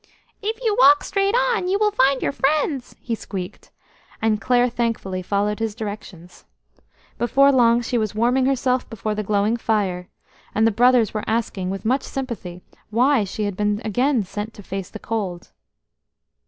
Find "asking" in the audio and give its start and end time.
11.27-11.69